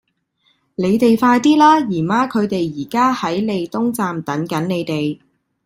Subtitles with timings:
[0.73, 1.79] 你哋快啲啦!
[1.79, 5.19] 姨媽佢哋而家喺利東站等緊你哋